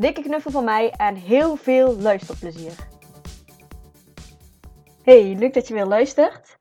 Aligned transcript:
Dikke 0.00 0.22
knuffel 0.22 0.50
van 0.50 0.64
mij 0.64 0.90
en 0.90 1.14
heel 1.14 1.56
veel 1.56 1.96
luisterplezier. 1.96 2.72
Hey, 5.02 5.34
leuk 5.38 5.54
dat 5.54 5.68
je 5.68 5.74
weer 5.74 5.86
luistert. 5.86 6.58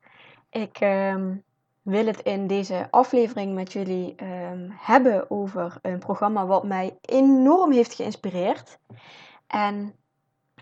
Ik 0.49 0.77
ehm, 0.79 1.35
wil 1.81 2.05
het 2.05 2.19
in 2.19 2.47
deze 2.47 2.87
aflevering 2.91 3.53
met 3.53 3.73
jullie 3.73 4.15
ehm, 4.15 4.69
hebben 4.71 5.31
over 5.31 5.77
een 5.81 5.99
programma 5.99 6.45
wat 6.45 6.63
mij 6.63 6.97
enorm 7.01 7.71
heeft 7.71 7.93
geïnspireerd. 7.93 8.79
En 9.47 9.95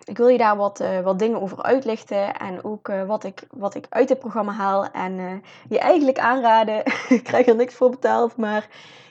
ik 0.04 0.18
wil 0.18 0.28
je 0.28 0.38
daar 0.38 0.58
wat, 0.58 0.80
uh, 0.80 1.00
wat 1.00 1.20
dingen 1.20 1.42
over 1.42 1.64
uitlichten 1.64 2.36
en 2.36 2.64
ook 2.64 2.88
uh, 2.88 3.04
wat, 3.04 3.24
ik, 3.24 3.44
wat 3.50 3.76
ik 3.76 3.86
uit 3.90 4.08
dit 4.08 4.20
programma 4.20 4.52
haal. 4.52 4.86
En 4.92 5.18
uh, 5.18 5.32
je 5.70 5.80
eigenlijk 5.80 6.20
aanraden, 6.20 6.84
ik 7.18 7.24
krijg 7.24 7.48
er 7.48 7.56
niks 7.56 7.74
voor 7.74 7.90
betaald, 7.90 8.36
maar 8.36 8.68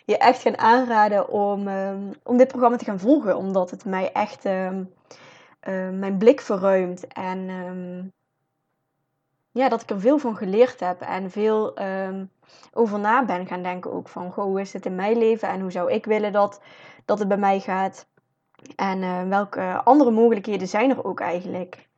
je 0.06 0.18
echt 0.18 0.42
gaan 0.42 0.58
aanraden 0.58 1.28
om, 1.28 1.68
um, 1.68 2.10
om 2.22 2.36
dit 2.36 2.48
programma 2.48 2.76
te 2.76 2.84
gaan 2.84 3.00
volgen. 3.00 3.36
Omdat 3.36 3.70
het 3.70 3.84
mij 3.84 4.12
echt 4.12 4.44
um, 4.44 4.92
mijn 5.98 6.16
blik 6.18 6.40
verruimt. 6.40 7.06
En 7.06 7.48
um, 7.48 8.12
ja, 9.50 9.68
dat 9.68 9.82
ik 9.82 9.90
er 9.90 10.00
veel 10.00 10.18
van 10.18 10.36
geleerd 10.36 10.80
heb 10.80 11.00
en 11.00 11.30
veel 11.30 11.76
over 12.72 12.98
na 12.98 13.24
ben 13.24 13.46
gaan 13.46 13.62
denken 13.62 13.92
ook. 13.92 14.08
Van, 14.08 14.32
goh, 14.32 14.44
hoe 14.44 14.60
is 14.60 14.72
het 14.72 14.86
in 14.86 14.94
mijn 14.94 15.18
leven 15.18 15.48
en 15.48 15.60
hoe 15.60 15.70
zou 15.70 15.92
ik 15.92 16.04
willen 16.04 16.32
dat, 16.32 16.60
dat 17.04 17.18
het 17.18 17.28
bij 17.28 17.36
mij 17.36 17.60
gaat. 17.60 18.06
En 18.76 19.02
uh, 19.02 19.22
welke 19.28 19.80
andere 19.84 20.10
mogelijkheden 20.10 20.68
zijn 20.68 20.90
er 20.90 21.04
ook 21.04 21.20
eigenlijk? 21.20 21.88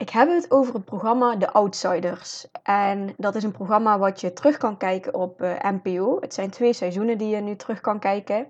Ik 0.00 0.10
heb 0.10 0.28
het 0.28 0.50
over 0.50 0.74
het 0.74 0.84
programma 0.84 1.36
The 1.36 1.52
Outsiders. 1.52 2.46
En 2.62 3.14
dat 3.16 3.34
is 3.34 3.42
een 3.42 3.52
programma 3.52 3.98
wat 3.98 4.20
je 4.20 4.32
terug 4.32 4.56
kan 4.56 4.76
kijken 4.76 5.14
op 5.14 5.42
uh, 5.42 5.52
NPO. 5.60 6.20
Het 6.20 6.34
zijn 6.34 6.50
twee 6.50 6.72
seizoenen 6.72 7.18
die 7.18 7.28
je 7.28 7.40
nu 7.40 7.56
terug 7.56 7.80
kan 7.80 7.98
kijken. 7.98 8.48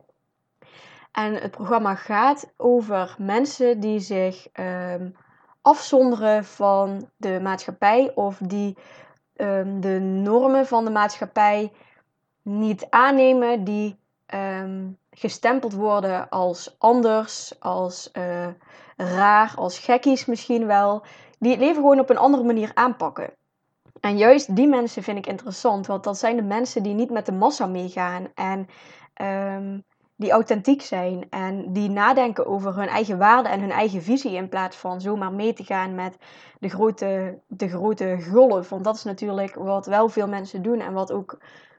En 1.12 1.34
het 1.34 1.50
programma 1.50 1.94
gaat 1.94 2.52
over 2.56 3.14
mensen 3.18 3.80
die 3.80 4.00
zich 4.00 4.48
um, 4.60 5.16
afzonderen 5.62 6.44
van 6.44 7.08
de 7.16 7.40
maatschappij 7.42 8.12
of 8.14 8.38
die 8.42 8.76
um, 9.36 9.80
de 9.80 9.98
normen 10.00 10.66
van 10.66 10.84
de 10.84 10.90
maatschappij 10.90 11.72
niet 12.42 12.86
aannemen, 12.90 13.64
die 13.64 13.98
um, 14.34 14.98
gestempeld 15.10 15.72
worden 15.72 16.28
als 16.28 16.74
anders, 16.78 17.60
als 17.60 18.10
uh, 18.12 18.46
raar, 18.96 19.52
als 19.56 19.78
gekkies 19.78 20.26
misschien 20.26 20.66
wel, 20.66 21.02
die 21.40 21.50
het 21.50 21.60
leven 21.60 21.82
gewoon 21.82 22.00
op 22.00 22.10
een 22.10 22.18
andere 22.18 22.44
manier 22.44 22.70
aanpakken. 22.74 23.30
En 24.00 24.18
juist 24.18 24.56
die 24.56 24.68
mensen 24.68 25.02
vind 25.02 25.18
ik 25.18 25.26
interessant, 25.26 25.86
want 25.86 26.04
dat 26.04 26.18
zijn 26.18 26.36
de 26.36 26.42
mensen 26.42 26.82
die 26.82 26.94
niet 26.94 27.10
met 27.10 27.26
de 27.26 27.32
massa 27.32 27.66
meegaan 27.66 28.28
en 28.34 28.68
um, 29.22 29.84
die 30.16 30.30
authentiek 30.30 30.82
zijn 30.82 31.26
en 31.30 31.72
die 31.72 31.90
nadenken 31.90 32.46
over 32.46 32.76
hun 32.76 32.88
eigen 32.88 33.18
waarde 33.18 33.48
en 33.48 33.60
hun 33.60 33.70
eigen 33.70 34.02
visie 34.02 34.32
in 34.32 34.48
plaats 34.48 34.76
van 34.76 35.00
zomaar 35.00 35.32
mee 35.32 35.52
te 35.52 35.64
gaan 35.64 35.94
met 35.94 36.16
de 36.58 36.68
grote, 36.68 37.38
de 37.46 37.68
grote 37.68 38.18
golf. 38.30 38.68
Want 38.68 38.84
dat 38.84 38.96
is 38.96 39.04
natuurlijk 39.04 39.54
wat 39.54 39.86
wel 39.86 40.08
veel 40.08 40.28
mensen 40.28 40.62
doen 40.62 40.80
en 40.80 40.92
wat 40.92 41.12
ook 41.12 41.38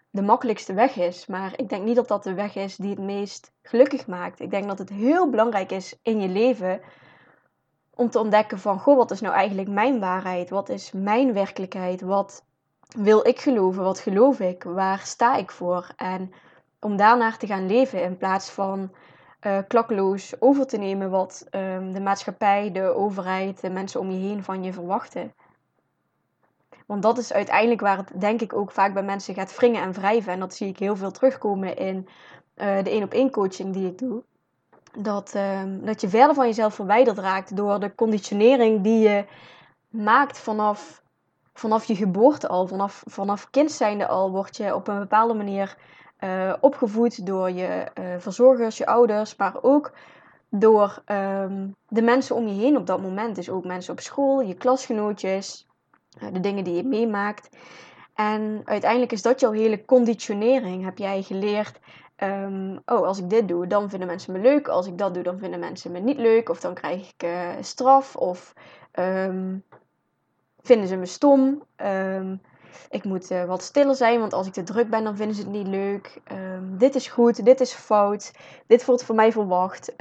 de 0.10 0.22
makkelijkste 0.22 0.74
weg 0.74 0.96
is. 0.96 1.26
Maar 1.26 1.54
ik 1.56 1.70
denk 1.70 1.84
niet 1.84 1.96
dat 1.96 2.08
dat 2.08 2.24
de 2.24 2.34
weg 2.34 2.56
is 2.56 2.76
die 2.76 2.90
het 2.90 3.00
meest 3.00 3.52
gelukkig 3.62 4.08
maakt. 4.08 4.40
Ik 4.40 4.52
denk 4.52 4.68
dat 4.68 4.80
het 4.80 4.90
heel 4.90 5.30
belangrijk 5.30 5.72
is 5.72 6.00
in 6.02 6.20
je 6.20 6.28
leven 6.28 6.82
om 7.96 8.09
te 8.09 8.19
ontdekken 8.19 8.59
van, 8.59 8.79
goh, 8.79 8.97
wat 8.97 9.12
is 9.12 9.22
nou 9.22 9.34
eigenlijk 9.34 9.69
mijn 9.69 10.00
waarheid? 10.00 10.50
Wat 10.50 10.69
is 10.69 10.91
mijn 10.91 11.34
werkelijkheid? 11.34 12.02
Wat 12.02 12.44
wil 12.97 13.28
ik 13.28 13.40
geloven? 13.40 13.84
Wat 13.84 14.00
geloof 14.00 14.40
ik? 14.40 14.63
Waar 14.63 15.00
sta 15.00 15.35
ik 15.35 15.52
voor? 15.52 15.88
En 15.96 16.34
om 16.79 16.96
daarnaar 16.96 17.38
te 17.38 17.47
gaan 17.47 17.66
leven 17.66 18.03
in 18.03 18.18
plaats 18.18 18.50
van 18.50 18.91
uh, 19.41 19.57
klakloos 19.68 20.41
over 20.41 20.68
te 20.68 20.78
nemen 20.78 21.09
wat 21.09 21.47
um, 21.52 21.94
de 21.94 22.00
maatschappij, 22.00 22.72
de 22.72 22.96
overheid, 22.96 23.62
de 23.62 23.69
mensen 23.69 24.00
om 24.00 24.12
je 24.12 24.18
heen 24.18 24.44
van 24.44 24.63
je 24.63 24.73
verwachten. 24.73 25.34
Want 26.85 27.03
dat 27.03 27.18
is 27.18 27.34
uiteindelijk 27.34 27.81
waar 27.81 27.97
het 27.97 28.22
denk 28.22 28.41
ik 28.41 28.53
ook 28.53 28.72
vaak 28.72 28.94
bij 28.94 29.03
mensen 29.03 29.34
gaat 29.34 29.56
wringen 29.56 29.81
en 29.81 29.91
wrijven. 29.91 30.34
En 30.34 30.40
dat 30.40 30.53
zie 30.53 30.68
ik 30.68 30.79
heel 30.79 30.96
veel 30.96 31.12
terugkomen 31.12 31.78
in 31.78 32.08
uh, 32.56 32.84
de 32.84 32.90
één 32.90 33.03
op 33.03 33.13
één 33.13 33.31
coaching 33.31 33.73
die 33.73 33.88
ik 33.88 33.97
doe. 33.97 34.23
Dat, 34.97 35.34
uh, 35.35 35.62
dat 35.81 36.02
je 36.02 36.09
verder 36.09 36.35
van 36.35 36.46
jezelf 36.46 36.74
verwijderd 36.74 37.18
raakt 37.18 37.56
door 37.56 37.79
de 37.79 37.96
conditionering 37.96 38.81
die 38.81 39.00
je 39.00 39.25
maakt 39.90 40.40
vanaf, 40.40 41.02
vanaf 41.53 41.85
je 41.85 41.96
geboorte 41.96 42.47
al. 42.47 42.68
Vanaf, 42.68 43.03
vanaf 43.06 43.50
kind 43.50 43.72
zijnde 43.72 44.07
al 44.07 44.31
word 44.31 44.57
je 44.57 44.75
op 44.75 44.88
een 44.88 45.00
bepaalde 45.00 45.34
manier 45.34 45.78
uh, 46.19 46.53
opgevoed 46.59 47.25
door 47.25 47.52
je 47.52 47.88
uh, 48.00 48.06
verzorgers, 48.18 48.78
je 48.78 48.85
ouders, 48.85 49.35
maar 49.35 49.53
ook 49.62 49.91
door 50.50 51.03
um, 51.06 51.75
de 51.88 52.02
mensen 52.02 52.35
om 52.35 52.47
je 52.47 52.62
heen 52.62 52.78
op 52.78 52.85
dat 52.85 53.02
moment. 53.02 53.35
Dus 53.35 53.50
ook 53.50 53.66
mensen 53.66 53.94
op 53.94 54.00
school, 54.00 54.41
je 54.41 54.53
klasgenootjes, 54.53 55.68
uh, 56.23 56.34
de 56.34 56.40
dingen 56.40 56.63
die 56.63 56.75
je 56.75 56.84
meemaakt. 56.84 57.50
En 58.16 58.62
uiteindelijk 58.66 59.12
is 59.12 59.22
dat 59.22 59.40
jouw 59.40 59.52
hele 59.52 59.85
conditionering. 59.85 60.84
Heb 60.84 60.97
jij 60.97 61.22
geleerd, 61.22 61.79
um, 62.24 62.82
oh, 62.86 63.08
als 63.08 63.20
ik 63.20 63.30
dit 63.30 63.48
doe, 63.48 63.68
dan 63.68 63.90
vinden 63.90 64.08
mensen 64.08 64.34
me 64.34 64.40
leuk. 64.40 64.68
Als 64.68 64.88
ik 64.88 64.98
dat 64.98 65.14
doe, 65.14 65.24
dan 65.24 65.40
vinden 65.40 65.59
mensen 65.59 65.92
me 65.92 66.00
niet 66.00 66.18
leuk. 66.18 66.50
Of 66.50 66.59
dan 66.59 66.74
krijg 66.74 67.12
ik 67.18 67.30
straf. 67.62 68.16
Of 68.16 68.54
um, 69.00 69.64
vinden 70.62 70.88
ze 70.88 70.96
me 70.96 71.06
stom. 71.06 71.64
Ik 72.90 73.04
moet 73.04 73.32
uh, 73.32 73.44
wat 73.44 73.64
stiller 73.64 73.96
zijn, 73.96 74.20
want 74.20 74.34
als 74.34 74.48
ik 74.48 74.54
te 74.54 74.64
druk 74.64 74.90
ben, 74.90 75.04
dan 75.04 75.16
vinden 75.16 75.36
ze 75.36 75.42
het 75.42 75.52
niet 75.52 75.68
leuk. 75.68 76.22
Dit 76.78 76.96
is 76.96 77.08
goed, 77.08 77.46
dit 77.46 77.59
is 77.59 77.74
fout. 77.74 78.34
Dit 78.68 78.86
wordt 78.86 79.03
van 79.03 79.16
mij 79.16 79.32
verwacht. 79.32 79.94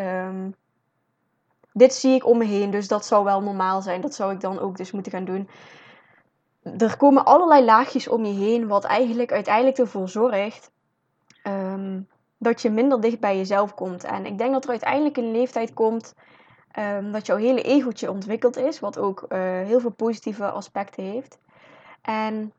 Dit 1.72 1.94
zie 1.94 2.14
ik 2.14 2.26
om 2.26 2.38
me 2.38 2.44
heen, 2.44 2.70
dus 2.70 2.88
dat 2.88 3.06
zou 3.06 3.25
wel 3.25 3.42
normaal 3.42 3.82
zijn. 3.82 4.00
Dat 4.00 4.14
zou 4.14 4.32
ik 4.32 4.41
dan 4.41 4.58
ook 4.58 4.76
dus 4.76 4.91
moeten 4.91 5.12
gaan 5.12 5.25
doen. 5.25 5.48
Er 6.78 6.97
komen 6.97 7.25
allerlei 7.25 7.64
laagjes 7.64 8.08
om 8.08 8.25
je 8.25 8.32
heen, 8.32 8.69
wat 8.69 8.84
eigenlijk 8.84 9.32
uiteindelijk 9.32 9.78
ervoor 9.78 10.08
zorgt 10.08 10.70
um, 11.44 12.08
dat 12.38 12.62
je 12.62 12.70
minder 12.70 13.00
dicht 13.00 13.20
bij 13.20 13.36
jezelf 13.36 13.74
komt. 13.74 14.04
En 14.04 14.26
ik 14.26 14.38
denk 14.38 14.52
dat 14.52 14.64
er 14.64 14.70
uiteindelijk 14.70 15.16
een 15.16 15.30
leeftijd 15.30 15.74
komt 15.74 16.14
dat 17.12 17.26
jouw 17.26 17.36
hele 17.36 17.62
egootje 17.62 18.10
ontwikkeld 18.10 18.56
is, 18.56 18.80
wat 18.80 18.98
ook 18.98 19.24
uh, 19.28 19.38
heel 19.40 19.80
veel 19.80 19.90
positieve 19.90 20.50
aspecten 20.50 21.04
heeft. 21.04 21.38
En 22.02 22.52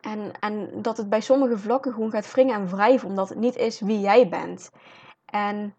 en, 0.00 0.32
en 0.40 0.82
dat 0.82 0.96
het 0.96 1.08
bij 1.08 1.20
sommige 1.20 1.58
vlakken 1.58 1.92
gewoon 1.92 2.10
gaat 2.10 2.32
wringen 2.32 2.54
en 2.54 2.68
wrijven, 2.68 3.08
omdat 3.08 3.28
het 3.28 3.38
niet 3.38 3.56
is 3.56 3.80
wie 3.80 4.00
jij 4.00 4.28
bent. 4.28 4.70
En 5.24 5.74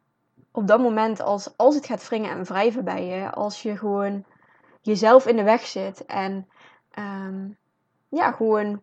op 0.52 0.68
dat 0.68 0.80
moment, 0.80 1.22
als, 1.22 1.58
als 1.58 1.76
het 1.76 1.86
gaat 1.86 2.08
wringen 2.08 2.32
en 2.32 2.44
wrijven 2.44 2.84
bij 2.84 3.06
je, 3.06 3.32
als 3.32 3.62
je 3.62 3.78
gewoon 3.78 4.26
jezelf 4.82 5.28
in 5.28 5.36
de 5.36 5.44
weg 5.44 5.66
zit 5.66 6.06
en 6.06 6.48
um, 7.00 7.58
ja, 8.10 8.32
gewoon 8.32 8.82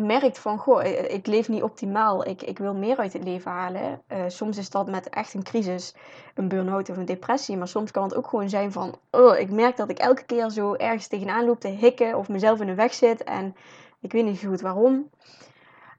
merkt 0.00 0.38
van, 0.38 0.58
goh, 0.58 0.84
ik 1.08 1.26
leef 1.26 1.48
niet 1.48 1.62
optimaal, 1.62 2.26
ik, 2.26 2.42
ik 2.42 2.58
wil 2.58 2.74
meer 2.74 2.96
uit 2.96 3.12
het 3.12 3.24
leven 3.24 3.50
halen. 3.50 4.02
Uh, 4.08 4.24
soms 4.26 4.56
is 4.56 4.70
dat 4.70 4.86
met 4.86 5.08
echt 5.08 5.34
een 5.34 5.42
crisis, 5.42 5.94
een 6.34 6.48
burn-out 6.48 6.90
of 6.90 6.96
een 6.96 7.04
depressie, 7.04 7.56
maar 7.56 7.68
soms 7.68 7.90
kan 7.90 8.02
het 8.02 8.14
ook 8.14 8.28
gewoon 8.28 8.48
zijn 8.48 8.72
van, 8.72 8.98
oh, 9.10 9.38
ik 9.38 9.50
merk 9.50 9.76
dat 9.76 9.90
ik 9.90 9.98
elke 9.98 10.24
keer 10.24 10.50
zo 10.50 10.74
ergens 10.74 11.06
tegenaan 11.06 11.44
loop 11.44 11.60
te 11.60 11.68
hikken 11.68 12.16
of 12.16 12.28
mezelf 12.28 12.60
in 12.60 12.66
de 12.66 12.74
weg 12.74 12.94
zit 12.94 13.24
en 13.24 13.56
ik 14.00 14.12
weet 14.12 14.24
niet 14.24 14.44
goed 14.44 14.60
waarom. 14.60 15.10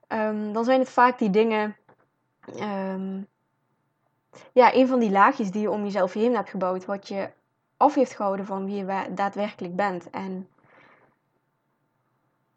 Um, 0.08 0.52
dan 0.52 0.64
zijn 0.64 0.80
het 0.80 0.90
vaak 0.90 1.18
die 1.18 1.30
dingen. 1.30 1.76
Um, 2.60 3.26
ja, 4.52 4.74
een 4.74 4.88
van 4.88 4.98
die 4.98 5.10
laagjes 5.10 5.50
die 5.50 5.62
je 5.62 5.70
om 5.70 5.82
jezelf 5.82 6.12
heen 6.12 6.34
hebt 6.34 6.50
gebouwd, 6.50 6.84
wat 6.84 7.08
je 7.08 7.30
af 7.76 7.94
heeft 7.94 8.14
gehouden 8.14 8.46
van 8.46 8.64
wie 8.64 8.76
je 8.76 9.06
daadwerkelijk 9.10 9.76
bent. 9.76 10.10
En 10.10 10.48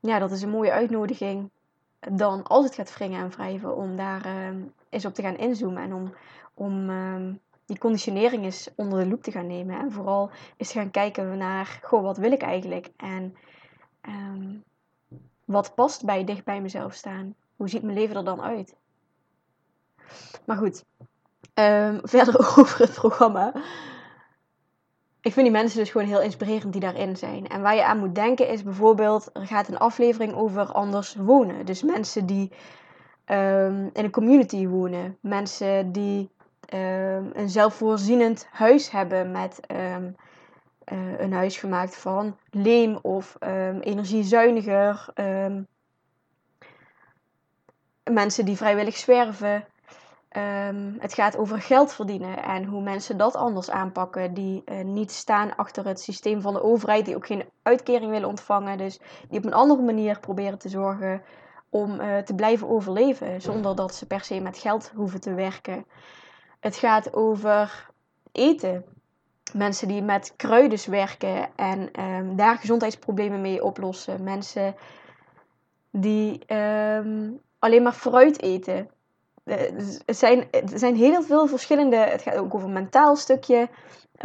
ja, 0.02 0.20
dat 0.20 0.32
is 0.32 0.42
een 0.42 0.50
mooie 0.50 0.72
uitnodiging 0.72 1.50
dan 2.00 2.44
als 2.44 2.66
het 2.66 2.76
gaat 2.76 2.98
wringen 2.98 3.20
en 3.20 3.30
wrijven, 3.30 3.76
om 3.76 3.96
daar 3.96 4.48
um, 4.48 4.74
eens 4.90 5.06
op 5.06 5.14
te 5.14 5.22
gaan 5.22 5.38
inzoomen 5.38 5.84
en 5.84 5.94
om, 5.94 6.14
om 6.54 6.90
um, 6.90 7.40
die 7.66 7.78
conditionering 7.78 8.44
eens 8.44 8.70
onder 8.76 9.00
de 9.00 9.10
loep 9.10 9.24
te 9.24 9.32
gaan 9.32 9.48
nemen. 9.48 9.80
En 9.80 9.92
vooral 9.92 10.32
eens 10.58 10.72
gaan 10.72 10.92
kijken 10.92 11.38
naar, 11.38 11.80
goh, 11.84 12.02
wat 12.02 12.18
wil 12.18 12.32
ik 12.32 12.42
eigenlijk? 12.42 12.90
En 12.98 13.36
um, 14.02 14.64
wat 15.46 15.76
past 15.76 16.06
bij 16.06 16.24
dicht 16.24 16.44
bij 16.44 16.62
mezelf 16.62 16.94
staan? 16.94 17.36
Hoe 17.56 17.70
ziet 17.70 17.84
mijn 17.84 17.98
leven 17.98 18.16
er 18.16 18.24
dan 18.24 18.42
uit? 18.42 18.76
Maar 20.46 20.58
goed, 20.58 20.84
verder 22.14 22.38
over 22.38 22.80
het 22.80 22.94
programma. 22.94 23.54
Ik 25.22 25.34
vind 25.34 25.46
die 25.46 25.56
mensen 25.56 25.80
dus 25.80 25.90
gewoon 25.90 26.08
heel 26.08 26.22
inspirerend 26.22 26.72
die 26.72 26.82
daarin 26.82 27.16
zijn. 27.18 27.48
En 27.48 27.62
waar 27.62 27.76
je 27.76 27.86
aan 27.86 28.00
moet 28.00 28.16
denken 28.16 28.48
is 28.48 28.64
bijvoorbeeld, 28.64 29.30
er 29.34 29.46
gaat 29.46 29.68
een 29.68 29.78
aflevering 29.78 30.34
over 30.34 30.72
anders 30.72 31.16
wonen. 31.16 31.66
Dus 31.66 31.84
mensen 31.84 32.26
die 32.26 32.52
um, 33.26 33.90
in 33.94 34.04
een 34.04 34.12
community 34.12 34.68
wonen. 34.68 35.18
Mensen 35.20 35.92
die 35.92 36.30
um, 36.74 37.30
een 37.34 37.50
zelfvoorzienend 37.50 38.48
huis 38.52 38.92
hebben 38.92 39.32
met 39.32 39.60
um, 39.72 40.16
uh, 40.94 41.20
een 41.20 41.34
huis 41.34 41.58
gemaakt 41.58 41.98
van 41.98 42.38
leem 42.50 43.00
of 43.02 43.38
energiezuiniger. 43.82 45.14
mensen 48.04 48.46
die 48.46 48.58
vrijwillig 48.58 48.98
zwerven. 48.98 49.66
Um, 50.38 50.96
het 51.00 51.14
gaat 51.14 51.38
over 51.38 51.62
geld 51.62 51.94
verdienen 51.94 52.44
en 52.44 52.66
hoe 52.66 52.82
mensen 52.82 53.18
dat 53.18 53.36
anders 53.36 53.70
aanpakken. 53.70 54.34
Die 54.34 54.62
uh, 54.66 54.84
niet 54.84 55.12
staan 55.12 55.56
achter 55.56 55.86
het 55.86 56.02
systeem 56.02 56.42
van 56.42 56.54
de 56.54 56.64
overheid, 56.64 57.06
die 57.06 57.16
ook 57.16 57.26
geen 57.26 57.50
uitkering 57.64 58.12
willen 58.12 58.28
ontvangen. 58.28 58.78
Dus 58.78 59.00
die 59.30 59.38
op 59.38 59.46
een 59.46 59.54
andere 59.54 59.82
manier 59.82 60.20
proberen 60.20 60.58
te 60.58 60.70
zorgen 60.70 61.22
om 61.70 62.00
uh, 62.00 62.18
te 62.18 62.36
blijven 62.36 62.70
overleven. 62.70 63.42
Zonder 63.42 63.76
dat 63.76 63.96
ze 63.96 64.08
per 64.08 64.22
se 64.24 64.40
met 64.40 64.58
geld 64.58 64.92
hoeven 64.96 65.22
te 65.22 65.34
werken. 65.34 65.86
Het 66.60 66.76
gaat 66.76 67.14
over 67.14 67.90
eten. 68.32 68.86
Mensen 69.54 69.88
die 69.88 70.02
met 70.02 70.34
kruiden 70.36 70.92
werken 70.92 71.50
en 71.56 72.04
um, 72.04 72.36
daar 72.36 72.58
gezondheidsproblemen 72.58 73.42
mee 73.42 73.64
oplossen. 73.64 74.24
Mensen 74.24 74.76
die 75.90 76.56
um, 76.56 77.42
alleen 77.60 77.84
maar 77.84 77.94
fruit 77.94 78.42
eten 78.42 78.90
er 79.44 79.76
eh, 79.76 79.86
zijn, 80.06 80.52
er 80.52 80.80
zijn 80.80 80.96
heel 80.96 81.22
veel 81.24 81.48
verschillende. 81.48 81.96
Het 81.96 82.22
gaat 82.22 82.38
ook 82.38 82.56
over 82.56 82.68
een 82.68 82.74
mentaal 82.74 83.16
stukje. 83.16 83.70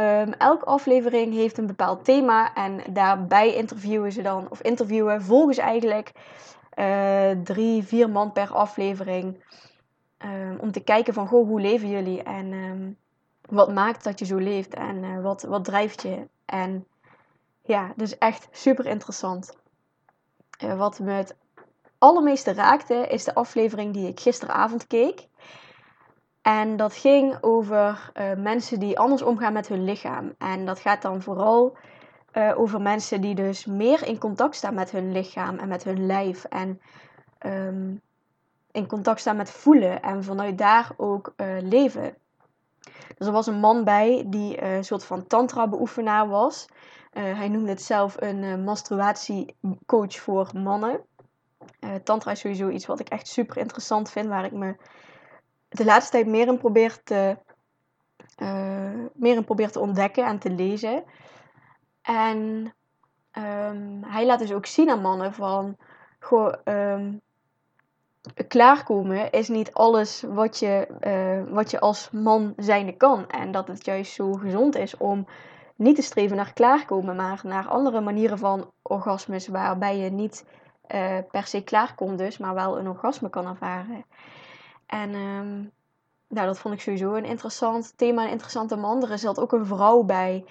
Um, 0.00 0.32
elke 0.32 0.64
aflevering 0.64 1.34
heeft 1.34 1.58
een 1.58 1.66
bepaald 1.66 2.04
thema 2.04 2.54
en 2.54 2.80
daarbij 2.90 3.54
interviewen 3.54 4.12
ze 4.12 4.22
dan, 4.22 4.46
of 4.50 4.60
interviewen 4.60 5.22
volgen 5.22 5.54
ze 5.54 5.60
eigenlijk 5.60 6.12
uh, 6.78 7.30
drie, 7.30 7.82
vier 7.82 8.10
man 8.10 8.32
per 8.32 8.52
aflevering. 8.52 9.44
Um, 10.24 10.58
om 10.60 10.72
te 10.72 10.80
kijken 10.80 11.14
van, 11.14 11.26
goh, 11.26 11.48
hoe 11.48 11.60
leven 11.60 11.88
jullie 11.88 12.22
en 12.22 12.52
um, 12.52 12.96
wat 13.40 13.72
maakt 13.72 14.04
dat 14.04 14.18
je 14.18 14.24
zo 14.24 14.36
leeft 14.36 14.74
en 14.74 15.02
uh, 15.02 15.22
wat, 15.22 15.42
wat 15.42 15.64
drijft 15.64 16.02
je. 16.02 16.28
En 16.44 16.86
ja, 17.62 17.92
dus 17.96 18.18
echt 18.18 18.48
super 18.50 18.86
interessant. 18.86 19.56
Wat 20.76 20.98
me 20.98 21.12
het 21.12 21.36
allermeeste 22.06 22.53
raakte, 22.53 22.94
is 22.94 23.25
de 23.25 23.35
aflevering 23.35 23.93
die 23.93 24.08
ik 24.08 24.20
gisteravond 24.20 24.87
keek. 24.87 25.29
En 26.43 26.76
dat 26.76 26.94
ging 26.94 27.38
over 27.41 28.11
uh, 28.14 28.32
mensen 28.37 28.81
die 28.81 28.99
anders 28.99 29.23
omgaan 29.23 29.53
met 29.53 29.69
hun 29.69 29.85
lichaam. 29.85 30.35
En 30.38 30.67
dat 30.67 30.81
gaat 30.81 31.03
dan 31.03 31.23
vooral 31.23 31.76
uh, 32.32 32.58
over 32.58 32.81
mensen 32.81 33.20
die 33.20 33.35
dus 33.35 33.64
meer 33.64 34.06
in 34.06 34.19
contact 34.19 34.55
staan 34.55 34.75
met 34.75 34.91
hun 34.91 35.12
lichaam 35.12 35.58
en 35.58 35.69
met 35.69 35.85
hun 35.85 36.06
lijf. 36.06 36.44
En 36.44 36.81
um, 37.47 38.00
in 38.70 38.87
contact 38.87 39.20
staan 39.20 39.37
met 39.37 39.50
voelen 39.50 40.02
en 40.02 40.25
vanuit 40.25 40.59
daar 40.59 40.91
ook 40.97 41.32
uh, 41.37 41.47
leven. 41.61 42.14
Dus 43.17 43.26
er 43.26 43.32
was 43.32 43.47
een 43.47 43.61
man 43.61 43.85
bij 43.85 44.25
die 44.26 44.62
een 44.62 44.85
soort 44.85 45.05
van 45.05 45.26
tantra-beoefenaar 45.26 46.29
was. 46.29 46.67
hij 47.12 47.49
noemde 47.49 47.70
het 47.70 47.82
zelf 47.82 48.17
een 48.19 48.64
masturbatiecoach 48.64 50.17
voor 50.17 50.50
mannen. 50.55 51.00
Uh, 51.80 51.94
tantra 51.94 52.30
is 52.30 52.40
sowieso 52.40 52.68
iets 52.68 52.86
wat 52.86 53.00
ik 53.00 53.08
echt 53.08 53.28
super 53.28 53.56
interessant 53.56 54.10
vind, 54.10 54.26
waar 54.26 54.44
ik 54.44 54.52
me 54.52 54.76
de 55.68 55.84
laatste 55.84 56.10
tijd 56.10 56.26
meer 56.26 56.46
in 56.46 56.58
probeer 56.58 57.02
te, 57.02 57.36
uh, 58.42 59.04
meer 59.14 59.36
in 59.36 59.44
probeer 59.44 59.70
te 59.70 59.80
ontdekken 59.80 60.26
en 60.26 60.38
te 60.38 60.50
lezen. 60.50 61.04
En 62.02 62.38
um, 63.32 64.04
hij 64.04 64.26
laat 64.26 64.38
dus 64.38 64.52
ook 64.52 64.66
zien 64.66 64.90
aan 64.90 65.00
mannen 65.00 65.34
van, 65.34 65.76
um, 66.64 67.20
klaarkomen 68.48 69.30
is 69.30 69.48
niet 69.48 69.72
alles 69.72 70.22
wat 70.22 70.58
je, 70.58 70.88
uh, 71.00 71.54
wat 71.54 71.70
je 71.70 71.80
als 71.80 72.10
man 72.10 72.52
zijnde 72.56 72.96
kan. 72.96 73.28
En 73.28 73.50
dat 73.52 73.68
het 73.68 73.84
juist 73.84 74.12
zo 74.12 74.32
gezond 74.32 74.76
is 74.76 74.96
om 74.96 75.26
niet 75.76 75.96
te 75.96 76.02
streven 76.02 76.36
naar 76.36 76.52
klaarkomen, 76.52 77.16
maar 77.16 77.40
naar 77.44 77.68
andere 77.68 78.00
manieren 78.00 78.38
van 78.38 78.70
orgasmes 78.82 79.48
waarbij 79.48 79.98
je 79.98 80.10
niet 80.10 80.44
uh, 80.94 81.19
per 81.31 81.47
se 81.47 81.62
klaar 81.62 81.94
komt 81.94 82.19
dus, 82.19 82.38
maar 82.38 82.55
wel 82.55 82.79
een 82.79 82.88
orgasme 82.88 83.31
kan 83.31 83.47
ervaren. 83.47 84.05
En 84.87 85.15
um, 85.15 85.73
nou, 86.29 86.47
dat 86.47 86.59
vond 86.59 86.75
ik 86.75 86.81
sowieso 86.81 87.15
een 87.15 87.25
interessant 87.25 87.93
thema, 87.97 88.25
een 88.25 88.31
interessante 88.31 88.77
man. 88.77 89.11
Er 89.11 89.19
zat 89.19 89.41
ook 89.41 89.53
een 89.53 89.67
vrouw 89.67 90.03
bij 90.03 90.44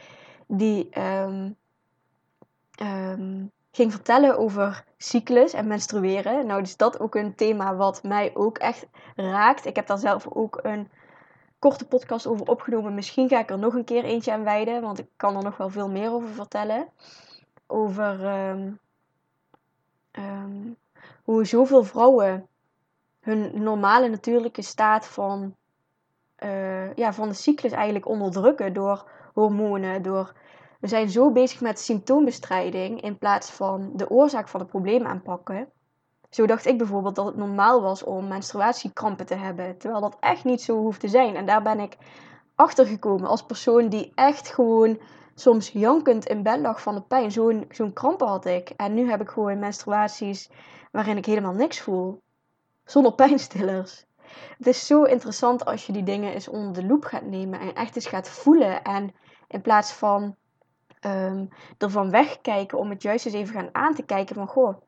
die 0.48 1.00
um, 1.00 1.56
um, 2.82 3.52
ging 3.72 3.92
vertellen 3.92 4.38
over 4.38 4.84
cyclus 4.98 5.54
en 5.54 5.68
menstrueren. 5.68 6.46
Nou, 6.46 6.62
dus 6.62 6.78
dat 6.78 7.00
ook 7.00 7.16
een 7.16 7.36
thema 7.36 7.76
wat 7.76 8.04
mij 8.04 8.32
ook 8.34 8.58
echt 8.58 8.88
raakt. 9.16 9.66
Ik 9.66 9.76
heb 9.76 9.88
daar 9.88 9.98
zelf 9.98 10.28
ook 10.28 10.60
een 10.62 10.90
korte 11.60 11.88
podcast 11.88 12.28
over 12.28 12.48
opgenomen. 12.48 12.94
Misschien 12.94 13.30
ga 13.30 13.40
ik 13.40 13.50
er 13.50 13.60
nog 13.60 13.74
een 13.74 13.84
keer 13.84 14.04
eentje 14.04 14.32
aan 14.32 14.44
wijden, 14.44 14.82
want 14.82 15.00
ik 15.00 15.08
kan 15.16 15.36
er 15.36 15.44
nog 15.44 15.58
wel 15.58 15.70
veel 15.70 15.90
meer 15.90 16.12
over 16.12 16.30
vertellen. 16.30 16.88
Over 17.68 18.20
um, 20.17 20.77
hoe 21.23 21.45
zoveel 21.45 21.83
vrouwen 21.83 22.47
hun 23.19 23.63
normale 23.63 24.07
natuurlijke 24.07 24.62
staat 24.62 25.07
van, 25.07 25.56
uh, 26.44 26.94
ja, 26.94 27.13
van 27.13 27.27
de 27.27 27.33
cyclus 27.33 27.71
eigenlijk 27.71 28.07
onderdrukken 28.07 28.73
door 28.73 29.09
hormonen. 29.33 30.01
Door, 30.01 30.33
we 30.79 30.88
zijn 30.88 31.09
zo 31.09 31.31
bezig 31.31 31.62
met 31.62 31.79
symptoombestrijding 31.79 33.01
in 33.01 33.17
plaats 33.17 33.51
van 33.51 33.91
de 33.94 34.09
oorzaak 34.09 34.47
van 34.47 34.59
het 34.59 34.69
probleem 34.69 35.06
aanpakken. 35.06 35.69
Zo 36.29 36.45
dacht 36.45 36.65
ik 36.65 36.77
bijvoorbeeld 36.77 37.15
dat 37.15 37.25
het 37.25 37.35
normaal 37.35 37.81
was 37.81 38.03
om 38.03 38.27
menstruatiekrampen 38.27 39.25
te 39.25 39.35
hebben, 39.35 39.77
terwijl 39.77 40.01
dat 40.01 40.17
echt 40.19 40.44
niet 40.44 40.62
zo 40.62 40.77
hoeft 40.77 41.00
te 41.00 41.07
zijn. 41.07 41.35
En 41.35 41.45
daar 41.45 41.62
ben 41.62 41.79
ik 41.79 41.97
achter 42.56 42.85
gekomen 42.85 43.29
als 43.29 43.45
persoon 43.45 43.89
die 43.89 44.12
echt 44.15 44.47
gewoon 44.47 45.00
soms 45.36 45.70
jankend 45.70 46.26
in 46.26 46.44
bed 46.44 46.60
lag 46.60 46.82
van 46.82 46.96
de 46.96 47.02
pijn. 47.02 47.32
Zo'n 47.32 47.66
zo'n 47.70 47.94
krampen 47.94 48.28
had 48.28 48.46
ik. 48.46 48.70
En 48.70 48.94
nu 48.94 49.10
heb 49.10 49.22
ik 49.22 49.30
gewoon 49.30 49.60
menstruaties 49.60 50.50
waarin 50.92 51.18
ik 51.18 51.26
helemaal 51.26 51.54
niks 51.54 51.80
voel. 51.82 52.22
Zonder 52.84 53.14
pijnstillers. 53.24 54.06
Het 54.58 54.68
is 54.68 54.86
zo 54.86 55.04
interessant 55.04 55.66
als 55.66 55.86
je 55.86 55.94
die 55.94 56.04
dingen 56.04 56.34
eens 56.34 56.48
onder 56.48 56.74
de 56.74 56.86
loep 56.88 57.04
gaat 57.04 57.26
nemen 57.26 57.60
en 57.60 57.76
echt 57.76 57.96
eens 57.96 58.08
gaat 58.08 58.30
voelen. 58.30 58.84
En 58.84 59.14
in 59.48 59.62
plaats 59.62 59.92
van 59.92 60.36
um, 61.06 61.50
ervan 61.77 62.10
wegkijken 62.10 62.77
om 62.77 62.89
het 62.89 63.01
juist 63.01 63.25
eens 63.25 63.36
even 63.36 63.54
gaan 63.54 63.70
aan 63.72 63.94
te 63.94 64.04
kijken 64.04 64.36
van 64.36 64.48
goh, 64.48 64.82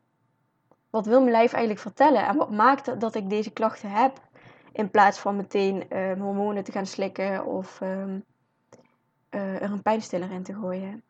wat 0.90 1.06
wil 1.06 1.20
mijn 1.20 1.32
lijf 1.32 1.52
eigenlijk 1.52 1.82
vertellen 1.82 2.28
en 2.28 2.38
wat 2.38 2.52
maakt 2.52 3.00
dat 3.00 3.16
ik 3.16 3.30
deze 3.30 3.52
klachten 3.52 3.90
heb? 3.90 4.26
In 4.72 4.92
plaats 4.92 5.20
van 5.20 5.36
meteen 5.36 5.98
um, 5.98 6.20
hormonen 6.22 6.64
te 6.64 6.72
gaan 6.72 6.86
slikken 6.86 7.46
of 7.46 7.82
uh, 7.82 8.04
een 9.72 9.82
pijnstiller 9.82 10.32
in 10.32 10.44
te 10.44 10.54
gooien. 10.54 11.04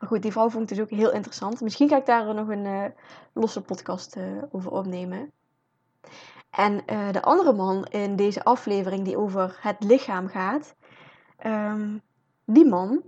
Maar 0.00 0.08
goed, 0.08 0.22
die 0.22 0.32
vrouw 0.32 0.50
vond 0.50 0.70
ik 0.70 0.76
dus 0.76 0.84
ook 0.84 0.98
heel 0.98 1.12
interessant. 1.12 1.60
Misschien 1.60 1.88
ga 1.88 1.96
ik 1.96 2.06
daar 2.06 2.34
nog 2.34 2.48
een 2.48 2.64
uh, 2.64 2.84
losse 3.32 3.60
podcast 3.60 4.16
uh, 4.16 4.24
over 4.50 4.70
opnemen. 4.70 5.30
En 6.50 6.82
de 7.12 7.22
andere 7.22 7.52
man 7.52 7.84
in 7.84 8.16
deze 8.16 8.44
aflevering 8.44 9.04
die 9.04 9.16
over 9.16 9.58
het 9.60 9.84
lichaam 9.84 10.28
gaat, 10.28 10.74
um, 11.46 12.02
die 12.44 12.66
man, 12.66 13.02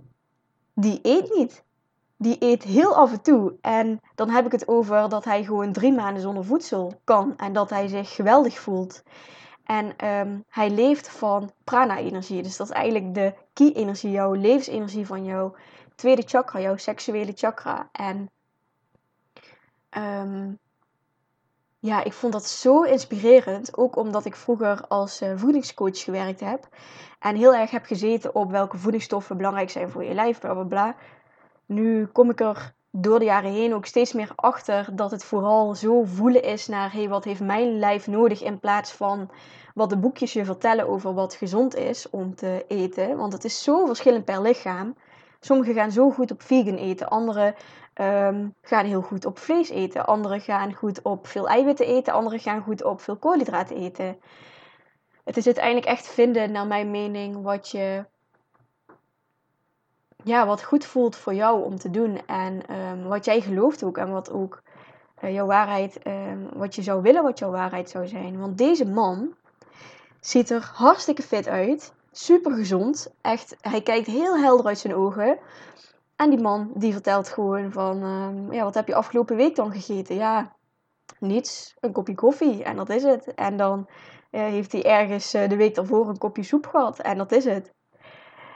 die 0.73 0.99
eet 1.01 1.35
niet. 1.35 1.63
Die 2.17 2.35
eet 2.39 2.63
heel 2.63 2.95
af 2.95 3.11
en 3.11 3.21
toe. 3.21 3.55
En 3.61 3.99
dan 4.15 4.29
heb 4.29 4.45
ik 4.45 4.51
het 4.51 4.67
over 4.67 5.09
dat 5.09 5.23
hij 5.25 5.43
gewoon 5.43 5.71
drie 5.71 5.93
maanden 5.93 6.21
zonder 6.21 6.45
voedsel 6.45 6.99
kan. 7.03 7.37
En 7.37 7.53
dat 7.53 7.69
hij 7.69 7.87
zich 7.87 8.15
geweldig 8.15 8.59
voelt. 8.59 9.03
En 9.63 10.07
um, 10.07 10.43
hij 10.49 10.69
leeft 10.69 11.09
van 11.09 11.51
prana-energie. 11.63 12.43
Dus 12.43 12.57
dat 12.57 12.67
is 12.67 12.73
eigenlijk 12.73 13.13
de 13.13 13.33
ki-energie, 13.53 14.11
jouw 14.11 14.33
levensenergie 14.33 15.05
van 15.05 15.23
jouw 15.23 15.55
tweede 15.95 16.23
chakra, 16.25 16.59
jouw 16.59 16.77
seksuele 16.77 17.31
chakra. 17.35 17.89
En 17.91 18.29
um, 19.97 20.59
ja, 21.79 22.03
ik 22.03 22.13
vond 22.13 22.33
dat 22.33 22.45
zo 22.45 22.81
inspirerend. 22.81 23.77
Ook 23.77 23.95
omdat 23.95 24.25
ik 24.25 24.35
vroeger 24.35 24.87
als 24.87 25.21
uh, 25.21 25.31
voedingscoach 25.35 26.03
gewerkt 26.03 26.39
heb. 26.39 26.67
En 27.19 27.35
heel 27.35 27.55
erg 27.55 27.71
heb 27.71 27.85
gezeten 27.85 28.35
op 28.35 28.51
welke 28.51 28.77
voedingsstoffen 28.77 29.37
belangrijk 29.37 29.69
zijn 29.69 29.89
voor 29.89 30.03
je 30.03 30.13
lijf, 30.13 30.39
bla 30.39 30.53
bla 30.53 30.63
bla. 30.63 30.95
Nu 31.65 32.05
kom 32.05 32.29
ik 32.29 32.39
er 32.39 32.73
door 32.95 33.19
de 33.19 33.25
jaren 33.25 33.51
heen 33.51 33.73
ook 33.73 33.85
steeds 33.85 34.13
meer 34.13 34.31
achter 34.35 34.89
dat 34.95 35.11
het 35.11 35.23
vooral 35.23 35.75
zo 35.75 36.03
voelen 36.03 36.43
is 36.43 36.67
naar 36.67 36.93
hey, 36.93 37.09
wat 37.09 37.23
heeft 37.23 37.41
mijn 37.41 37.79
lijf 37.79 38.07
nodig 38.07 38.43
in 38.43 38.59
plaats 38.59 38.91
van 38.91 39.29
wat 39.73 39.89
de 39.89 39.97
boekjes 39.97 40.33
je 40.33 40.45
vertellen 40.45 40.87
over 40.87 41.13
wat 41.13 41.33
gezond 41.33 41.75
is 41.75 42.09
om 42.09 42.35
te 42.35 42.65
eten. 42.67 43.17
Want 43.17 43.33
het 43.33 43.43
is 43.43 43.63
zo 43.63 43.85
verschillend 43.85 44.25
per 44.25 44.41
lichaam. 44.41 44.95
Sommigen 45.39 45.73
gaan 45.73 45.91
zo 45.91 46.11
goed 46.11 46.31
op 46.31 46.41
vegan 46.41 46.75
eten, 46.75 47.09
anderen 47.09 47.55
um, 48.01 48.55
gaan 48.61 48.85
heel 48.85 49.01
goed 49.01 49.25
op 49.25 49.37
vlees 49.39 49.69
eten, 49.69 50.05
anderen 50.05 50.41
gaan 50.41 50.73
goed 50.73 51.01
op 51.01 51.27
veel 51.27 51.47
eiwitten 51.47 51.85
eten, 51.85 52.13
anderen 52.13 52.39
gaan 52.39 52.61
goed 52.61 52.83
op 52.83 53.01
veel 53.01 53.17
koolhydraten 53.17 53.77
eten. 53.77 54.17
Het 55.23 55.37
is 55.37 55.45
uiteindelijk 55.45 55.85
echt 55.85 56.07
vinden, 56.07 56.51
naar 56.51 56.67
mijn 56.67 56.91
mening, 56.91 57.41
wat 57.41 57.69
je 57.69 58.05
ja, 60.23 60.45
wat 60.45 60.63
goed 60.63 60.85
voelt 60.85 61.15
voor 61.15 61.33
jou 61.33 61.63
om 61.63 61.77
te 61.77 61.89
doen. 61.89 62.21
En 62.25 62.65
ehm, 62.67 63.03
wat 63.03 63.25
jij 63.25 63.41
gelooft 63.41 63.83
ook. 63.83 63.97
En 63.97 64.11
wat 64.11 64.31
ook 64.31 64.61
uh, 65.23 65.33
jouw 65.33 65.45
waarheid, 65.45 65.99
ehm, 65.99 66.39
wat 66.53 66.75
je 66.75 66.81
zou 66.81 67.01
willen, 67.01 67.23
wat 67.23 67.39
jouw 67.39 67.51
waarheid 67.51 67.89
zou 67.89 68.07
zijn. 68.07 68.39
Want 68.39 68.57
deze 68.57 68.85
man 68.85 69.35
ziet 70.19 70.49
er 70.49 70.71
hartstikke 70.73 71.21
fit 71.21 71.47
uit. 71.47 71.93
Super 72.11 72.51
gezond. 72.51 73.13
Echt, 73.21 73.55
hij 73.61 73.81
kijkt 73.81 74.07
heel 74.07 74.37
helder 74.37 74.65
uit 74.65 74.79
zijn 74.79 74.95
ogen. 74.95 75.37
En 76.15 76.29
die 76.29 76.41
man 76.41 76.71
die 76.73 76.91
vertelt 76.91 77.29
gewoon 77.29 77.71
van, 77.71 78.03
ehm, 78.03 78.53
ja, 78.53 78.63
wat 78.63 78.73
heb 78.73 78.87
je 78.87 78.95
afgelopen 78.95 79.35
week 79.35 79.55
dan 79.55 79.71
gegeten? 79.71 80.15
Ja, 80.15 80.55
niets. 81.19 81.75
Een 81.79 81.91
kopje 81.91 82.15
koffie 82.15 82.63
en 82.63 82.75
dat 82.75 82.89
is 82.89 83.03
het. 83.03 83.33
En 83.33 83.57
dan 83.57 83.87
uh, 84.31 84.41
heeft 84.41 84.71
hij 84.71 84.83
ergens 84.83 85.35
uh, 85.35 85.49
de 85.49 85.55
week 85.55 85.75
daarvoor 85.75 86.09
een 86.09 86.17
kopje 86.17 86.43
soep 86.43 86.67
gehad 86.67 86.99
en 86.99 87.17
dat 87.17 87.31
is 87.31 87.45
het. 87.45 87.73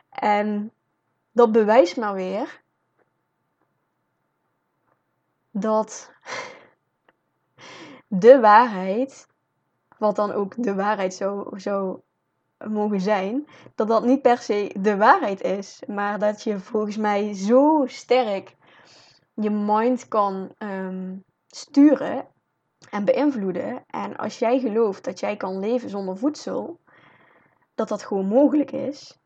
En 0.10 0.72
dat 1.38 1.52
bewijst 1.52 1.98
maar 1.98 2.14
weer 2.14 2.62
dat 5.52 6.12
de 8.08 8.40
waarheid, 8.40 9.28
wat 9.98 10.16
dan 10.16 10.32
ook 10.32 10.64
de 10.64 10.76
waarheid 10.76 11.14
zou, 11.14 11.60
zou 11.60 12.00
mogen 12.68 13.02
zijn, 13.02 13.48
dat 13.76 13.88
dat 13.88 14.06
niet 14.06 14.22
per 14.22 14.38
se 14.38 14.76
de 14.80 14.98
waarheid 14.98 15.42
is, 15.42 15.84
maar 15.88 16.20
dat 16.20 16.44
je 16.44 16.60
volgens 16.60 16.98
mij 16.98 17.34
zo 17.34 17.84
sterk 17.88 18.56
je 19.34 19.50
mind 19.50 20.08
kan 20.08 20.56
um, 20.58 21.24
sturen 21.48 22.28
en 22.90 23.06
beïnvloeden. 23.06 23.84
En 23.88 24.18
als 24.18 24.40
jij 24.40 24.60
gelooft 24.60 25.04
dat 25.04 25.20
jij 25.20 25.38
kan 25.38 25.60
leven 25.60 25.90
zonder 25.90 26.18
voedsel, 26.18 26.80
dat 27.76 27.88
dat 27.88 28.04
gewoon 28.04 28.28
mogelijk 28.28 28.72
is. 28.72 29.20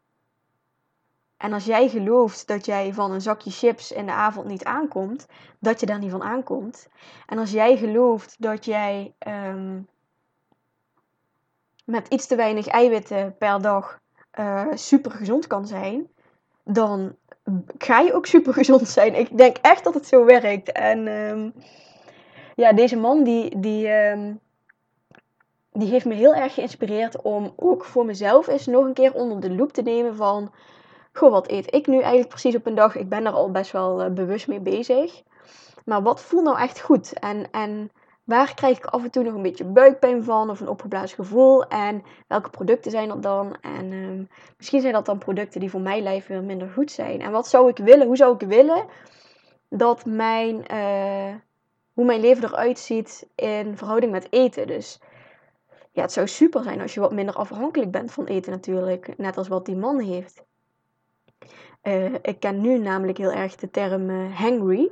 En 1.42 1.54
als 1.54 1.66
jij 1.66 1.90
gelooft 1.90 2.48
dat 2.48 2.66
jij 2.66 2.94
van 2.94 3.12
een 3.12 3.22
zakje 3.22 3.52
chips 3.52 3.92
in 3.92 4.06
de 4.06 4.12
avond 4.12 4.48
niet 4.48 4.64
aankomt, 4.64 5.28
dat 5.60 5.80
je 5.80 5.86
daar 5.86 6.00
niet 6.00 6.12
van 6.12 6.24
aankomt. 6.24 6.88
En 7.28 7.38
als 7.38 7.52
jij 7.52 7.78
gelooft 7.78 8.36
dat 8.40 8.66
jij 8.66 9.14
um, 9.28 9.88
met 11.86 12.08
iets 12.08 12.28
te 12.28 12.36
weinig 12.36 12.68
eiwitten 12.68 13.38
per 13.38 13.62
dag 13.62 14.00
uh, 14.40 14.68
super 14.74 15.12
gezond 15.12 15.48
kan 15.48 15.68
zijn, 15.68 16.08
dan 16.64 17.16
ga 17.78 18.00
je 18.00 18.14
ook 18.14 18.26
super 18.26 18.54
gezond 18.54 18.88
zijn. 18.88 19.16
Ik 19.16 19.38
denk 19.38 19.58
echt 19.58 19.84
dat 19.84 19.94
het 19.94 20.08
zo 20.08 20.26
werkt. 20.26 20.72
En 20.72 21.08
um, 21.08 21.54
ja, 22.56 22.74
deze 22.74 22.98
man 22.98 23.24
die, 23.24 23.60
die, 23.60 23.90
um, 23.90 24.40
die 25.72 25.90
heeft 25.90 26.06
me 26.06 26.14
heel 26.14 26.34
erg 26.34 26.54
geïnspireerd 26.54 27.22
om 27.22 27.54
ook 27.56 27.86
voor 27.86 28.06
mezelf 28.06 28.48
eens 28.48 28.66
nog 28.66 28.86
een 28.86 28.94
keer 28.94 29.14
onder 29.14 29.40
de 29.40 29.56
loep 29.56 29.72
te 29.72 29.82
nemen 29.82 30.16
van... 30.16 30.52
Goh, 31.14 31.32
wat 31.32 31.50
eet 31.50 31.74
ik 31.74 31.88
nu 31.88 32.00
eigenlijk 32.00 32.30
precies 32.30 32.56
op 32.56 32.66
een 32.66 32.76
dag? 32.76 32.96
Ik 32.96 33.10
ben 33.10 33.24
daar 33.24 33.34
al 33.34 33.52
best 33.52 33.72
wel 33.72 34.06
uh, 34.06 34.12
bewust 34.12 34.48
mee 34.48 34.60
bezig. 34.60 35.22
Maar 35.86 36.02
wat 36.02 36.22
voelt 36.22 36.44
nou 36.44 36.60
echt 36.60 36.82
goed? 36.82 37.20
En, 37.20 37.52
en 37.52 37.92
waar 38.24 38.54
krijg 38.54 38.78
ik 38.78 38.86
af 38.86 39.04
en 39.04 39.12
toe 39.12 39.24
nog 39.24 39.34
een 39.34 39.42
beetje 39.42 39.66
buikpijn 39.66 40.24
van 40.24 40.50
of 40.50 40.60
een 40.60 40.68
opgeblazen 40.68 41.16
gevoel? 41.16 41.68
En 41.68 42.04
welke 42.28 42.50
producten 42.50 42.92
zijn 42.92 43.08
dat 43.08 43.24
dan? 43.24 43.58
En 43.62 43.92
um, 43.92 44.28
misschien 44.58 44.82
zijn 44.82 44.94
dat 44.94 45.06
dan 45.06 45.18
producten 45.18 45.60
die 45.60 45.70
voor 45.70 45.82
mijn 45.82 46.04
lijf 46.04 46.28
weer 46.28 46.44
minder 46.44 46.70
goed 46.70 46.92
zijn. 46.92 47.22
En 47.22 47.32
wat 47.32 47.48
zou 47.48 47.70
ik 47.70 47.78
willen? 47.78 48.08
Hoe 48.08 48.18
zou 48.18 48.34
ik 48.34 48.48
willen 48.48 48.86
dat 49.70 50.06
mijn, 50.06 50.66
uh, 50.72 51.36
hoe 51.94 52.06
mijn 52.06 52.22
leven 52.22 52.44
eruit 52.44 52.80
ziet 52.80 53.28
in 53.36 53.78
verhouding 53.78 54.12
met 54.12 54.28
eten? 54.32 54.68
Dus 54.68 55.00
ja, 55.92 56.02
het 56.02 56.12
zou 56.12 56.28
super 56.28 56.64
zijn 56.64 56.82
als 56.82 56.94
je 56.94 57.00
wat 57.00 57.14
minder 57.14 57.36
afhankelijk 57.36 57.92
bent 57.92 58.12
van 58.12 58.26
eten 58.26 58.52
natuurlijk. 58.52 59.18
Net 59.18 59.38
als 59.38 59.48
wat 59.48 59.66
die 59.66 59.76
man 59.76 60.00
heeft. 60.00 60.44
Uh, 61.84 62.14
ik 62.22 62.40
ken 62.40 62.62
nu 62.62 62.78
namelijk 62.78 63.18
heel 63.18 63.32
erg 63.32 63.56
de 63.56 63.72
term 63.72 64.10
uh, 64.10 64.38
hangry. 64.38 64.92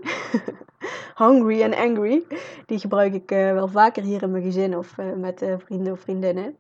hungry 1.24 1.62
en 1.62 1.74
angry. 1.74 2.24
Die 2.66 2.80
gebruik 2.80 3.14
ik 3.14 3.32
uh, 3.32 3.52
wel 3.52 3.68
vaker 3.68 4.04
hier 4.04 4.22
in 4.22 4.32
mijn 4.32 4.44
gezin 4.44 4.78
of 4.78 4.96
met 5.16 5.46
vrienden 5.58 5.94
of 5.94 6.00
vriendinnen. 6.00 6.58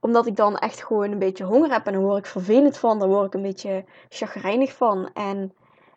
Omdat 0.00 0.26
ik 0.26 0.36
dan 0.36 0.58
echt 0.58 0.84
gewoon 0.84 1.10
een 1.10 1.18
beetje 1.18 1.44
honger 1.44 1.72
heb 1.72 1.86
en 1.86 1.92
dan 1.92 2.02
word 2.02 2.18
ik 2.18 2.26
vervelend 2.26 2.78
van. 2.78 2.98
Dan 2.98 3.08
word 3.08 3.26
ik 3.26 3.34
een 3.34 3.42
beetje 3.42 3.84
chagrijnig 4.08 4.72
van. 4.72 5.10
En 5.14 5.52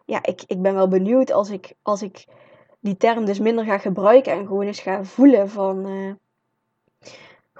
ja, 0.05 0.19
ik, 0.23 0.43
ik 0.47 0.61
ben 0.61 0.73
wel 0.73 0.87
benieuwd 0.87 1.31
als 1.31 1.49
ik, 1.49 1.73
als 1.81 2.01
ik 2.01 2.25
die 2.79 2.97
term 2.97 3.25
dus 3.25 3.39
minder 3.39 3.65
ga 3.65 3.77
gebruiken 3.77 4.31
en 4.31 4.47
gewoon 4.47 4.65
eens 4.65 4.79
ga 4.79 5.03
voelen 5.03 5.49
van 5.49 5.85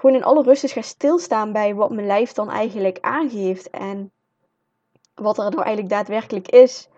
gewoon 0.04 0.16
in 0.16 0.24
alle 0.24 0.42
rust 0.42 0.62
eens 0.62 0.72
ga 0.72 0.82
stilstaan 0.82 1.52
bij 1.52 1.74
wat 1.74 1.90
mijn 1.90 2.06
lijf 2.06 2.32
dan 2.32 2.50
eigenlijk 2.50 2.98
aangeeft. 3.00 3.70
En 3.70 4.12
wat 5.14 5.38
er 5.38 5.50
nou 5.50 5.62
eigenlijk 5.62 5.88
daadwerkelijk 5.88 6.48
is. 6.48 6.88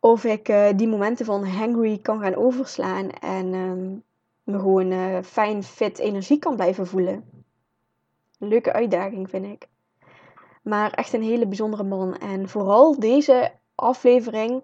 Of 0.00 0.24
ik 0.24 0.48
uh, 0.48 0.68
die 0.76 0.88
momenten 0.88 1.26
van 1.26 1.46
hangry 1.46 1.98
kan 1.98 2.20
gaan 2.20 2.34
overslaan 2.34 3.10
en 3.10 3.54
um, 3.54 4.02
me 4.42 4.58
gewoon 4.58 4.92
uh, 4.92 5.18
fijn, 5.22 5.62
fit, 5.62 5.98
energie 5.98 6.38
kan 6.38 6.56
blijven 6.56 6.86
voelen. 6.86 7.44
leuke 8.38 8.72
uitdaging 8.72 9.30
vind 9.30 9.46
ik. 9.46 9.68
Maar 10.62 10.90
echt 10.92 11.12
een 11.12 11.22
hele 11.22 11.46
bijzondere 11.46 11.82
man. 11.82 12.18
En 12.18 12.48
vooral 12.48 12.98
deze 12.98 13.52
aflevering 13.74 14.62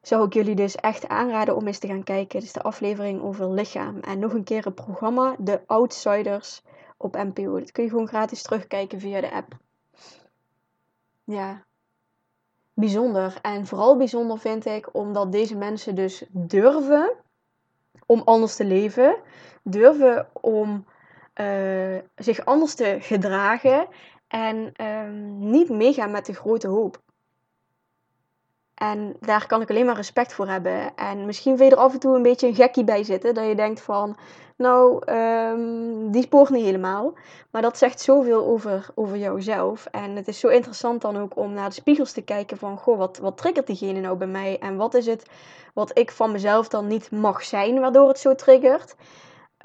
zou 0.00 0.26
ik 0.26 0.32
jullie 0.32 0.54
dus 0.54 0.74
echt 0.74 1.08
aanraden 1.08 1.56
om 1.56 1.66
eens 1.66 1.78
te 1.78 1.86
gaan 1.86 2.04
kijken. 2.04 2.38
Het 2.38 2.46
is 2.46 2.52
de 2.52 2.62
aflevering 2.62 3.22
over 3.22 3.50
lichaam. 3.50 3.98
En 3.98 4.18
nog 4.18 4.32
een 4.32 4.44
keer 4.44 4.64
het 4.64 4.74
programma 4.74 5.36
The 5.44 5.62
Outsiders 5.66 6.62
op 6.96 7.14
NPO. 7.14 7.58
Dat 7.58 7.72
kun 7.72 7.84
je 7.84 7.90
gewoon 7.90 8.08
gratis 8.08 8.42
terugkijken 8.42 9.00
via 9.00 9.20
de 9.20 9.32
app. 9.32 9.56
Ja, 11.24 11.64
bijzonder. 12.74 13.38
En 13.42 13.66
vooral 13.66 13.96
bijzonder 13.96 14.38
vind 14.38 14.66
ik 14.66 14.94
omdat 14.94 15.32
deze 15.32 15.56
mensen 15.56 15.94
dus 15.94 16.24
durven 16.30 17.12
om 18.06 18.22
anders 18.24 18.56
te 18.56 18.64
leven, 18.64 19.16
durven 19.62 20.28
om 20.32 20.86
uh, 21.40 21.98
zich 22.14 22.44
anders 22.44 22.74
te 22.74 22.96
gedragen 23.00 23.88
en 24.28 24.72
um, 24.86 25.50
niet 25.50 25.68
meegaan 25.68 26.10
met 26.10 26.26
de 26.26 26.34
grote 26.34 26.68
hoop. 26.68 27.02
En 28.82 29.16
daar 29.20 29.46
kan 29.46 29.60
ik 29.60 29.70
alleen 29.70 29.86
maar 29.86 29.96
respect 29.96 30.32
voor 30.32 30.48
hebben. 30.48 30.96
En 30.96 31.26
misschien 31.26 31.56
vind 31.56 31.70
je 31.70 31.76
er 31.76 31.82
af 31.82 31.92
en 31.92 31.98
toe 31.98 32.16
een 32.16 32.22
beetje 32.22 32.46
een 32.46 32.54
gekkie 32.54 32.84
bij 32.84 33.04
zitten. 33.04 33.34
Dat 33.34 33.46
je 33.46 33.54
denkt 33.54 33.80
van, 33.80 34.16
nou, 34.56 35.12
um, 35.12 36.10
die 36.10 36.22
spoort 36.22 36.50
niet 36.50 36.64
helemaal. 36.64 37.14
Maar 37.50 37.62
dat 37.62 37.78
zegt 37.78 38.00
zoveel 38.00 38.46
over, 38.46 38.88
over 38.94 39.16
jouzelf. 39.16 39.86
En 39.86 40.16
het 40.16 40.28
is 40.28 40.38
zo 40.38 40.48
interessant 40.48 41.00
dan 41.00 41.18
ook 41.18 41.36
om 41.36 41.52
naar 41.52 41.68
de 41.68 41.74
spiegels 41.74 42.12
te 42.12 42.22
kijken 42.22 42.56
van... 42.56 42.78
Goh, 42.78 42.98
wat, 42.98 43.18
wat 43.18 43.36
triggert 43.36 43.66
diegene 43.66 44.00
nou 44.00 44.16
bij 44.16 44.26
mij? 44.26 44.58
En 44.58 44.76
wat 44.76 44.94
is 44.94 45.06
het 45.06 45.26
wat 45.74 45.98
ik 45.98 46.10
van 46.10 46.32
mezelf 46.32 46.68
dan 46.68 46.86
niet 46.86 47.10
mag 47.10 47.44
zijn, 47.44 47.80
waardoor 47.80 48.08
het 48.08 48.18
zo 48.18 48.34
triggert? 48.34 48.94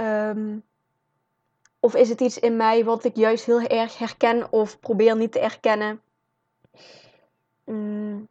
Um, 0.02 0.64
of 1.80 1.96
is 1.96 2.10
het 2.10 2.22
iets 2.22 2.40
in 2.40 2.56
mij 2.56 2.84
wat 2.84 3.04
ik 3.04 3.16
juist 3.16 3.46
heel 3.46 3.62
erg 3.62 3.98
herken 3.98 4.52
of 4.52 4.80
probeer 4.80 5.16
niet 5.16 5.32
te 5.32 5.40
erkennen? 5.40 6.02
Mm, 7.66 8.28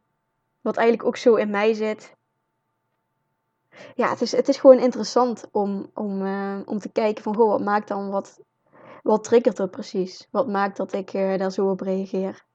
wat 0.67 0.77
eigenlijk 0.77 1.07
ook 1.07 1.17
zo 1.17 1.35
in 1.35 1.49
mij 1.49 1.73
zit 1.73 2.15
ja, 3.95 4.09
het 4.09 4.21
is, 4.21 4.31
het 4.31 4.47
is 4.47 4.57
gewoon 4.57 4.79
interessant 4.79 5.47
om, 5.51 5.91
om, 5.93 6.21
uh, 6.21 6.59
om 6.65 6.79
te 6.79 6.89
kijken 6.89 7.23
van, 7.23 7.35
goh, 7.35 7.49
wat 7.49 7.61
maakt 7.61 7.87
dan, 7.87 8.09
wat, 8.09 8.39
wat 9.03 9.23
triggert 9.23 9.59
er 9.59 9.69
precies? 9.69 10.27
Wat 10.31 10.47
maakt 10.47 10.77
dat 10.77 10.93
ik 10.93 11.13
uh, 11.13 11.37
daar 11.37 11.51
zo 11.51 11.69
op 11.69 11.79
reageer? 11.79 12.45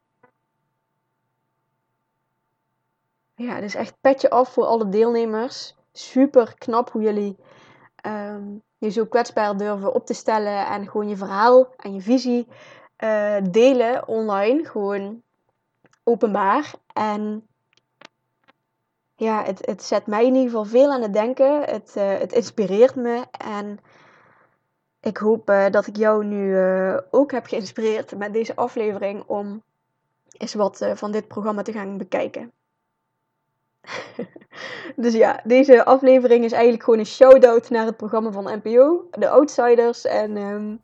Ja, 3.34 3.60
dus 3.60 3.74
echt 3.74 4.00
petje 4.00 4.30
af 4.30 4.52
voor 4.52 4.64
alle 4.64 4.88
deelnemers. 4.88 5.76
Super 5.92 6.54
knap 6.58 6.90
hoe 6.90 7.02
jullie 7.02 7.36
um, 8.06 8.62
je 8.78 8.90
zo 8.90 9.06
kwetsbaar 9.06 9.56
durven 9.56 9.94
op 9.94 10.06
te 10.06 10.14
stellen 10.14 10.66
en 10.66 10.88
gewoon 10.88 11.08
je 11.08 11.16
verhaal 11.16 11.74
en 11.76 11.94
je 11.94 12.00
visie 12.00 12.48
uh, 12.98 13.36
delen 13.50 14.08
online. 14.08 14.64
Gewoon 14.64 15.22
openbaar. 16.04 16.74
En 16.92 17.46
ja, 19.22 19.44
het, 19.44 19.66
het 19.66 19.82
zet 19.82 20.06
mij 20.06 20.26
in 20.26 20.34
ieder 20.34 20.50
geval 20.50 20.64
veel 20.64 20.92
aan 20.92 21.02
het 21.02 21.12
denken. 21.12 21.62
Het, 21.62 21.94
uh, 21.96 22.18
het 22.18 22.32
inspireert 22.32 22.94
me. 22.94 23.24
En 23.30 23.78
ik 25.00 25.16
hoop 25.16 25.50
uh, 25.50 25.66
dat 25.70 25.86
ik 25.86 25.96
jou 25.96 26.24
nu 26.24 26.56
uh, 26.56 26.98
ook 27.10 27.30
heb 27.32 27.46
geïnspireerd 27.46 28.16
met 28.16 28.32
deze 28.32 28.56
aflevering 28.56 29.22
om 29.26 29.62
eens 30.32 30.54
wat 30.54 30.90
van 30.94 31.12
dit 31.12 31.28
programma 31.28 31.62
te 31.62 31.72
gaan 31.72 31.96
bekijken. 31.96 32.52
dus 34.96 35.14
ja, 35.14 35.40
deze 35.44 35.84
aflevering 35.84 36.44
is 36.44 36.52
eigenlijk 36.52 36.82
gewoon 36.82 36.98
een 36.98 37.06
shout-out 37.06 37.70
naar 37.70 37.86
het 37.86 37.96
programma 37.96 38.30
van 38.30 38.60
NPO, 38.62 39.08
de 39.10 39.28
Outsiders. 39.28 40.04
En 40.04 40.36
um, 40.36 40.82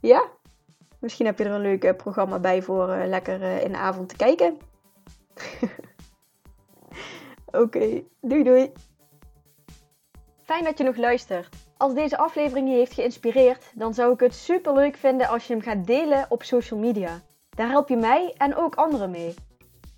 ja, 0.00 0.28
misschien 0.98 1.26
heb 1.26 1.38
je 1.38 1.44
er 1.44 1.50
een 1.50 1.60
leuk 1.60 1.96
programma 1.96 2.38
bij 2.38 2.62
voor 2.62 2.86
lekker 2.86 3.42
in 3.42 3.72
de 3.72 3.78
avond 3.78 4.08
te 4.08 4.16
kijken. 4.16 4.58
Oké, 7.52 8.02
doei 8.20 8.42
doei. 8.42 8.72
Fijn 10.42 10.64
dat 10.64 10.78
je 10.78 10.84
nog 10.84 10.96
luistert. 10.96 11.48
Als 11.76 11.94
deze 11.94 12.18
aflevering 12.18 12.68
je 12.68 12.74
heeft 12.74 12.92
geïnspireerd, 12.92 13.72
dan 13.74 13.94
zou 13.94 14.12
ik 14.12 14.20
het 14.20 14.34
super 14.34 14.74
leuk 14.74 14.96
vinden 14.96 15.28
als 15.28 15.46
je 15.46 15.52
hem 15.52 15.62
gaat 15.62 15.86
delen 15.86 16.26
op 16.28 16.42
social 16.42 16.80
media. 16.80 17.20
Daar 17.50 17.68
help 17.68 17.88
je 17.88 17.96
mij 17.96 18.34
en 18.36 18.56
ook 18.56 18.74
anderen 18.74 19.10
mee. 19.10 19.34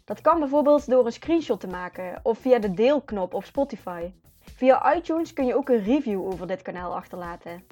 Dat 0.04 0.20
kan 0.20 0.38
bijvoorbeeld 0.38 0.90
door 0.90 1.06
een 1.06 1.12
screenshot 1.12 1.60
te 1.60 1.66
maken 1.66 2.20
of 2.22 2.38
via 2.38 2.58
de 2.58 2.74
deelknop 2.74 3.34
op 3.34 3.44
Spotify. 3.44 4.12
Via 4.40 4.94
iTunes 4.96 5.32
kun 5.32 5.46
je 5.46 5.56
ook 5.56 5.68
een 5.68 5.84
review 5.84 6.26
over 6.26 6.46
dit 6.46 6.62
kanaal 6.62 6.94
achterlaten. 6.94 7.64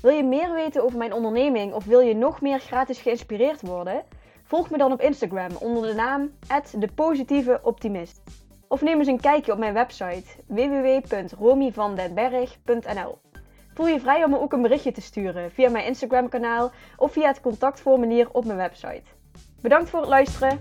Wil 0.00 0.12
je 0.12 0.24
meer 0.24 0.52
weten 0.52 0.84
over 0.84 0.98
mijn 0.98 1.12
onderneming 1.12 1.72
of 1.72 1.84
wil 1.84 2.00
je 2.00 2.14
nog 2.14 2.40
meer 2.40 2.58
gratis 2.58 3.00
geïnspireerd 3.00 3.60
worden? 3.60 4.04
Volg 4.42 4.70
me 4.70 4.78
dan 4.78 4.92
op 4.92 5.00
Instagram 5.00 5.50
onder 5.60 5.82
de 5.82 5.94
naam 5.94 6.30
@depositieveoptimist. 6.78 8.22
Of 8.72 8.82
neem 8.82 8.98
eens 8.98 9.08
een 9.08 9.20
kijkje 9.20 9.52
op 9.52 9.58
mijn 9.58 9.74
website 9.74 10.24
www.romyvandenberg.nl. 10.46 13.18
Voel 13.74 13.86
je 13.86 14.00
vrij 14.00 14.24
om 14.24 14.30
me 14.30 14.40
ook 14.40 14.52
een 14.52 14.62
berichtje 14.62 14.92
te 14.92 15.00
sturen 15.00 15.50
via 15.50 15.70
mijn 15.70 15.86
Instagram 15.86 16.28
kanaal 16.28 16.72
of 16.96 17.12
via 17.12 17.26
het 17.26 17.40
contactformulier 17.40 18.28
op 18.32 18.44
mijn 18.44 18.58
website. 18.58 19.02
Bedankt 19.60 19.90
voor 19.90 20.00
het 20.00 20.08
luisteren. 20.08 20.58